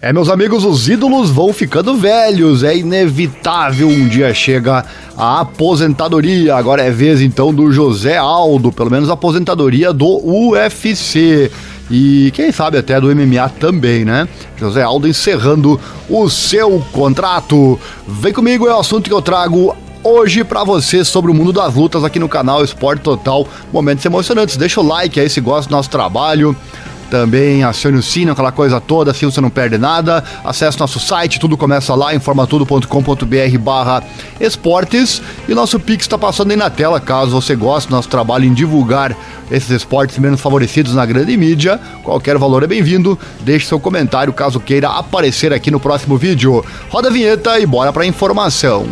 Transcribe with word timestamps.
É, 0.00 0.12
meus 0.12 0.28
amigos, 0.28 0.64
os 0.64 0.88
ídolos 0.88 1.28
vão 1.28 1.52
ficando 1.52 1.96
velhos, 1.96 2.62
é 2.62 2.76
inevitável. 2.76 3.88
Um 3.88 4.06
dia 4.06 4.32
chega 4.32 4.84
a 5.16 5.40
aposentadoria. 5.40 6.54
Agora 6.54 6.82
é 6.82 6.90
vez 6.90 7.20
então 7.20 7.52
do 7.52 7.72
José 7.72 8.16
Aldo, 8.16 8.70
pelo 8.70 8.92
menos 8.92 9.10
a 9.10 9.14
aposentadoria 9.14 9.92
do 9.92 10.06
UFC. 10.24 11.50
E 11.90 12.30
quem 12.32 12.52
sabe 12.52 12.78
até 12.78 13.00
do 13.00 13.12
MMA 13.12 13.48
também, 13.58 14.04
né? 14.04 14.28
José 14.56 14.84
Aldo 14.84 15.08
encerrando 15.08 15.80
o 16.08 16.30
seu 16.30 16.80
contrato. 16.92 17.76
Vem 18.06 18.32
comigo, 18.32 18.68
é 18.68 18.74
o 18.74 18.78
assunto 18.78 19.08
que 19.08 19.14
eu 19.14 19.22
trago 19.22 19.74
hoje 20.04 20.44
para 20.44 20.62
você 20.62 21.04
sobre 21.04 21.32
o 21.32 21.34
mundo 21.34 21.52
das 21.52 21.74
lutas 21.74 22.04
aqui 22.04 22.20
no 22.20 22.28
canal 22.28 22.62
Esporte 22.62 23.00
Total. 23.00 23.48
Momentos 23.72 24.04
emocionantes. 24.04 24.56
Deixa 24.56 24.80
o 24.80 24.86
like 24.86 25.18
aí 25.18 25.28
se 25.28 25.40
gosta 25.40 25.68
do 25.68 25.72
nosso 25.72 25.90
trabalho. 25.90 26.56
Também 27.10 27.64
acione 27.64 27.98
o 27.98 28.02
sino, 28.02 28.32
aquela 28.32 28.52
coisa 28.52 28.80
toda, 28.80 29.10
assim 29.10 29.26
você 29.26 29.40
não 29.40 29.50
perde 29.50 29.78
nada. 29.78 30.22
Acesse 30.44 30.78
nosso 30.78 31.00
site, 31.00 31.40
tudo 31.40 31.56
começa 31.56 31.94
lá, 31.94 32.14
informatudo.com.br 32.14 33.58
barra 33.58 34.02
esportes. 34.40 35.22
E 35.48 35.54
nosso 35.54 35.80
Pix 35.80 36.04
está 36.04 36.18
passando 36.18 36.50
aí 36.50 36.56
na 36.56 36.68
tela, 36.68 37.00
caso 37.00 37.32
você 37.32 37.56
goste 37.56 37.88
do 37.88 37.96
nosso 37.96 38.08
trabalho 38.08 38.44
em 38.44 38.52
divulgar 38.52 39.16
esses 39.50 39.70
esportes 39.70 40.18
menos 40.18 40.40
favorecidos 40.40 40.94
na 40.94 41.06
grande 41.06 41.36
mídia. 41.36 41.80
Qualquer 42.02 42.36
valor 42.36 42.62
é 42.62 42.66
bem-vindo. 42.66 43.18
Deixe 43.40 43.66
seu 43.66 43.80
comentário 43.80 44.32
caso 44.32 44.60
queira 44.60 44.90
aparecer 44.90 45.52
aqui 45.52 45.70
no 45.70 45.80
próximo 45.80 46.16
vídeo. 46.16 46.64
Roda 46.90 47.08
a 47.08 47.12
vinheta 47.12 47.58
e 47.58 47.64
bora 47.64 47.92
para 47.92 48.02
a 48.02 48.06
informação. 48.06 48.86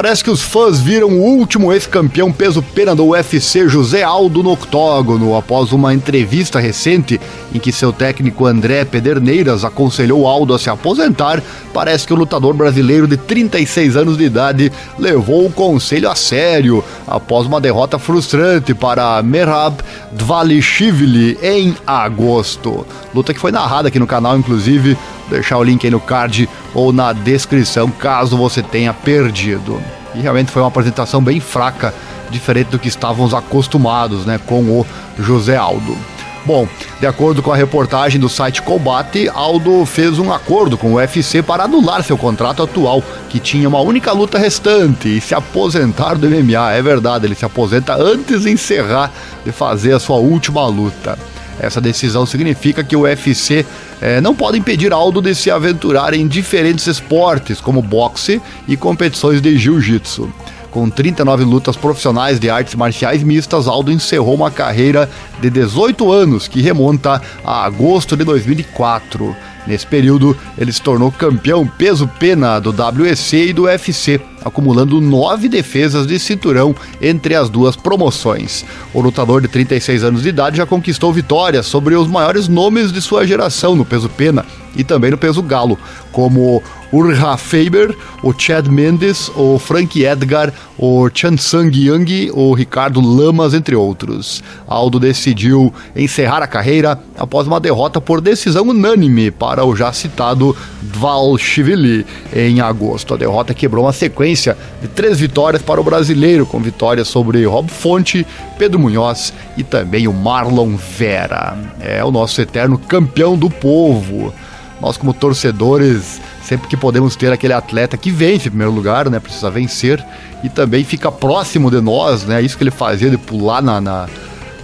Parece 0.00 0.22
que 0.22 0.30
os 0.30 0.40
fãs 0.40 0.78
viram 0.78 1.08
o 1.08 1.24
último 1.24 1.72
ex-campeão 1.72 2.30
peso-pena 2.30 2.94
do 2.94 3.06
UFC, 3.06 3.68
José 3.68 4.04
Aldo, 4.04 4.44
no 4.44 4.52
octógono, 4.52 5.34
após 5.34 5.72
uma 5.72 5.92
entrevista 5.92 6.60
recente 6.60 7.20
em 7.52 7.58
que 7.58 7.72
seu 7.72 7.92
técnico 7.92 8.46
André 8.46 8.84
Pederneiras 8.84 9.64
aconselhou 9.64 10.28
Aldo 10.28 10.54
a 10.54 10.58
se 10.60 10.70
aposentar. 10.70 11.42
Parece 11.74 12.06
que 12.06 12.12
o 12.12 12.16
lutador 12.16 12.54
brasileiro 12.54 13.08
de 13.08 13.16
36 13.16 13.96
anos 13.96 14.16
de 14.16 14.22
idade 14.22 14.72
levou 14.96 15.44
o 15.44 15.50
conselho 15.50 16.08
a 16.08 16.14
sério 16.14 16.84
após 17.04 17.48
uma 17.48 17.60
derrota 17.60 17.98
frustrante 17.98 18.74
para 18.74 19.20
Merab 19.24 19.82
Dvalishvili 20.12 21.36
em 21.42 21.74
agosto. 21.84 22.86
Luta 23.12 23.34
que 23.34 23.40
foi 23.40 23.50
narrada 23.50 23.88
aqui 23.88 23.98
no 23.98 24.06
canal, 24.06 24.38
inclusive 24.38 24.96
deixar 25.28 25.58
o 25.58 25.64
link 25.64 25.84
aí 25.84 25.90
no 25.90 26.00
card 26.00 26.48
ou 26.74 26.92
na 26.92 27.12
descrição 27.12 27.90
caso 27.90 28.36
você 28.36 28.62
tenha 28.62 28.94
perdido. 28.94 29.97
E 30.18 30.20
realmente 30.20 30.50
foi 30.50 30.60
uma 30.60 30.68
apresentação 30.68 31.22
bem 31.22 31.38
fraca, 31.38 31.94
diferente 32.28 32.68
do 32.68 32.78
que 32.78 32.88
estávamos 32.88 33.32
acostumados, 33.32 34.26
né, 34.26 34.38
com 34.44 34.62
o 34.64 34.86
José 35.16 35.56
Aldo. 35.56 35.96
Bom, 36.44 36.66
de 36.98 37.06
acordo 37.06 37.42
com 37.42 37.52
a 37.52 37.56
reportagem 37.56 38.20
do 38.20 38.28
site 38.28 38.62
Combate, 38.62 39.28
Aldo 39.28 39.84
fez 39.86 40.18
um 40.18 40.32
acordo 40.32 40.76
com 40.76 40.92
o 40.92 40.94
UFC 40.94 41.42
para 41.42 41.64
anular 41.64 42.02
seu 42.02 42.18
contrato 42.18 42.62
atual, 42.62 43.02
que 43.28 43.38
tinha 43.38 43.68
uma 43.68 43.80
única 43.80 44.12
luta 44.12 44.38
restante, 44.38 45.18
e 45.18 45.20
se 45.20 45.34
aposentar 45.34 46.14
do 46.14 46.26
MMA. 46.28 46.72
É 46.72 46.82
verdade, 46.82 47.26
ele 47.26 47.34
se 47.34 47.44
aposenta 47.44 47.94
antes 47.94 48.42
de 48.42 48.50
encerrar 48.50 49.12
de 49.44 49.52
fazer 49.52 49.92
a 49.92 50.00
sua 50.00 50.16
última 50.16 50.66
luta. 50.66 51.18
Essa 51.60 51.80
decisão 51.80 52.24
significa 52.24 52.84
que 52.84 52.96
o 52.96 53.00
UFC 53.00 53.66
é, 54.00 54.20
não 54.20 54.34
pode 54.34 54.58
impedir 54.58 54.92
Aldo 54.92 55.20
de 55.20 55.34
se 55.34 55.50
aventurar 55.50 56.14
em 56.14 56.26
diferentes 56.26 56.86
esportes, 56.86 57.60
como 57.60 57.82
boxe 57.82 58.40
e 58.66 58.76
competições 58.76 59.40
de 59.40 59.58
jiu-jitsu. 59.58 60.32
Com 60.70 60.90
39 60.90 61.44
lutas 61.44 61.76
profissionais 61.76 62.38
de 62.38 62.50
artes 62.50 62.74
marciais 62.74 63.22
mistas, 63.22 63.66
Aldo 63.66 63.90
encerrou 63.90 64.34
uma 64.34 64.50
carreira 64.50 65.08
de 65.40 65.48
18 65.48 66.12
anos 66.12 66.46
que 66.46 66.60
remonta 66.60 67.22
a 67.42 67.64
agosto 67.64 68.16
de 68.16 68.22
2004. 68.22 69.34
Nesse 69.66 69.86
período, 69.86 70.36
ele 70.56 70.72
se 70.72 70.80
tornou 70.80 71.12
campeão 71.12 71.66
peso-pena 71.66 72.58
do 72.58 72.70
WEC 72.70 73.48
e 73.48 73.52
do 73.52 73.64
UFC, 73.64 74.20
acumulando 74.44 75.00
nove 75.00 75.48
defesas 75.48 76.06
de 76.06 76.18
cinturão 76.18 76.74
entre 77.00 77.34
as 77.34 77.50
duas 77.50 77.76
promoções. 77.76 78.64
O 78.94 79.00
lutador 79.00 79.42
de 79.42 79.48
36 79.48 80.04
anos 80.04 80.22
de 80.22 80.28
idade 80.30 80.56
já 80.56 80.66
conquistou 80.66 81.12
vitórias 81.12 81.66
sobre 81.66 81.94
os 81.94 82.08
maiores 82.08 82.48
nomes 82.48 82.92
de 82.92 83.02
sua 83.02 83.26
geração 83.26 83.74
no 83.74 83.84
peso-pena 83.84 84.44
e 84.76 84.84
também 84.84 85.10
no 85.10 85.18
peso 85.18 85.42
galo, 85.42 85.78
como 86.12 86.62
Urha 86.92 87.36
Faber, 87.36 87.94
o 88.22 88.32
Chad 88.32 88.66
Mendes, 88.68 89.30
o 89.36 89.58
Frank 89.58 90.02
Edgar, 90.02 90.52
o 90.78 91.08
Chansung 91.12 91.70
Yang, 91.72 92.30
o 92.32 92.54
Ricardo 92.54 93.00
Lamas, 93.00 93.52
entre 93.52 93.74
outros. 93.74 94.42
Aldo 94.66 94.98
decidiu 94.98 95.72
encerrar 95.94 96.42
a 96.42 96.46
carreira 96.46 96.98
após 97.16 97.46
uma 97.46 97.60
derrota 97.60 98.00
por 98.00 98.20
decisão 98.20 98.68
unânime 98.68 99.30
para 99.30 99.64
o 99.64 99.76
já 99.76 99.92
citado 99.92 100.56
Dvalishvili 100.80 102.06
em 102.34 102.60
agosto. 102.60 103.14
A 103.14 103.16
derrota 103.16 103.52
quebrou 103.52 103.84
uma 103.84 103.92
sequência 103.92 104.56
de 104.80 104.88
três 104.88 105.18
vitórias 105.18 105.62
para 105.62 105.80
o 105.80 105.84
brasileiro, 105.84 106.46
com 106.46 106.60
vitórias 106.60 107.08
sobre 107.08 107.44
Rob 107.44 107.70
Fonte, 107.70 108.26
Pedro 108.56 108.78
Munhoz 108.78 109.32
e 109.56 109.62
também 109.62 110.08
o 110.08 110.12
Marlon 110.12 110.76
Vera. 110.76 111.56
É 111.80 112.02
o 112.04 112.10
nosso 112.10 112.40
eterno 112.40 112.78
campeão 112.78 113.36
do 113.36 113.50
povo. 113.50 114.32
Nós, 114.80 114.96
como 114.96 115.12
torcedores, 115.12 116.20
sempre 116.48 116.66
que 116.66 116.78
podemos 116.78 117.14
ter 117.14 117.30
aquele 117.30 117.52
atleta 117.52 117.98
que 117.98 118.10
vence 118.10 118.48
em 118.48 118.50
primeiro 118.50 118.72
lugar, 118.72 119.10
né? 119.10 119.20
Precisa 119.20 119.50
vencer 119.50 120.02
e 120.42 120.48
também 120.48 120.82
fica 120.82 121.12
próximo 121.12 121.70
de 121.70 121.78
nós, 121.78 122.24
né? 122.24 122.40
Isso 122.40 122.56
que 122.56 122.64
ele 122.64 122.70
fazia 122.70 123.10
de 123.10 123.18
pular 123.18 123.62
na, 123.62 123.78
na, 123.82 124.08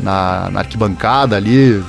na, 0.01 0.51
na 0.51 0.61
arquibancada 0.61 1.37
ali, 1.37 1.85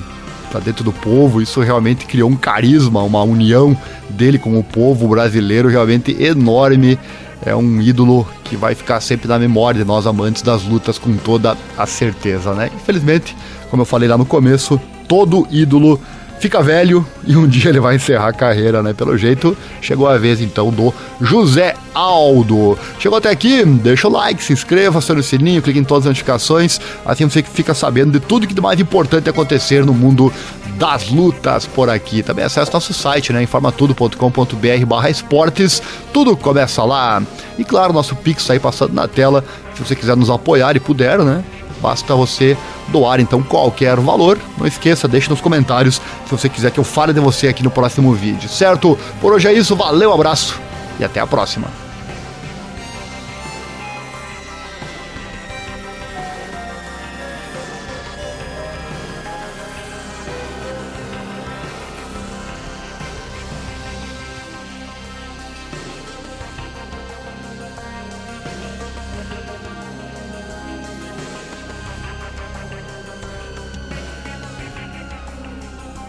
para 0.52 0.60
dentro 0.60 0.84
do 0.84 0.92
povo. 0.92 1.42
Isso 1.42 1.62
realmente 1.62 2.06
criou 2.06 2.30
um 2.30 2.36
carisma, 2.36 3.02
uma 3.04 3.24
união 3.24 3.76
dele 4.10 4.38
com 4.38 4.60
o 4.60 4.64
povo 4.64 5.08
brasileiro 5.08 5.70
realmente 5.70 6.22
enorme. 6.22 7.00
É 7.46 7.56
um 7.56 7.82
ídolo 7.82 8.28
que 8.44 8.58
vai 8.58 8.76
ficar 8.76 9.00
sempre 9.00 9.30
na 9.30 9.40
memória 9.40 9.80
de 9.80 9.88
nós 9.88 10.06
amantes 10.06 10.42
das 10.42 10.64
lutas 10.64 11.00
com 11.00 11.16
toda 11.16 11.56
a 11.78 11.86
certeza, 11.86 12.54
né? 12.54 12.70
Infelizmente, 12.76 13.34
como 13.70 13.84
eu 13.84 13.86
falei 13.86 14.10
lá 14.10 14.18
no 14.18 14.26
começo, 14.26 14.78
todo 15.08 15.48
ídolo 15.50 16.02
fica 16.40 16.62
velho 16.62 17.06
e 17.26 17.36
um 17.36 17.48
dia 17.50 17.70
ele 17.70 17.80
vai 17.80 17.96
encerrar 17.96 18.30
a 18.30 18.34
carreira, 18.34 18.82
né? 18.82 18.94
Pelo 18.94 19.18
jeito, 19.18 19.56
chegou 19.82 20.08
a 20.08 20.18
vez 20.18 20.42
então 20.42 20.70
do 20.70 20.94
José 21.22 21.76
Aldo. 21.94 22.78
Chegou 23.00 23.18
até 23.18 23.30
aqui? 23.30 23.64
Deixa 23.66 24.08
o 24.08 24.12
like, 24.12 24.44
se 24.44 24.54
inscreva, 24.54 25.00
acione 25.00 25.22
o 25.22 25.24
sininho, 25.24 25.62
clique 25.62 25.80
em 25.80 25.84
todas 25.84 26.06
as 26.06 26.10
notificações, 26.10 26.80
assim 27.06 27.28
você 27.28 27.44
fica 27.44 27.74
sabendo 27.74 28.12
de 28.12 28.20
tudo 28.20 28.48
que 28.48 28.60
mais 28.60 28.80
importante 28.80 29.30
acontecer 29.30 29.86
no 29.86 29.94
mundo 29.94 30.32
das 30.78 31.10
lutas 31.10 31.66
por 31.66 31.90
aqui. 31.90 32.22
Também 32.22 32.46
acesse 32.46 32.74
nosso 32.74 32.94
site, 32.94 33.32
né? 33.34 33.42
informatudo.com.br 33.42 34.86
barra 34.86 35.10
esportes. 35.10 35.82
Tudo 36.14 36.36
começa 36.36 36.84
lá. 36.84 37.22
E 37.58 37.64
claro, 37.64 37.94
nosso 37.94 38.16
Pix 38.16 38.50
aí 38.50 38.60
passando 38.60 38.94
na 38.94 39.08
tela. 39.08 39.44
Se 39.74 39.84
você 39.84 39.96
quiser 39.96 40.16
nos 40.16 40.30
apoiar 40.30 40.76
e 40.76 40.80
puder, 40.80 41.20
né? 41.20 41.44
Basta 41.86 42.16
você 42.16 42.58
doar 42.88 43.20
então 43.20 43.44
qualquer 43.44 43.96
valor. 43.98 44.40
Não 44.58 44.66
esqueça, 44.66 45.08
deixe 45.08 45.30
nos 45.30 45.40
comentários 45.40 46.02
se 46.26 46.32
você 46.32 46.50
quiser 46.50 46.72
que 46.72 46.80
eu 46.80 46.84
fale 46.84 47.14
de 47.14 47.20
você 47.20 47.48
aqui 47.48 47.62
no 47.62 47.70
próximo 47.70 48.12
vídeo, 48.12 48.50
certo? 48.50 48.98
Por 49.22 49.32
hoje 49.34 49.48
é 49.48 49.54
isso, 49.54 49.76
valeu, 49.76 50.12
abraço 50.12 50.60
e 51.00 51.06
até 51.06 51.20
a 51.20 51.28
próxima. 51.28 51.85